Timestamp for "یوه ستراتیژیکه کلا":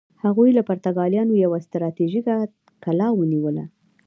1.45-3.07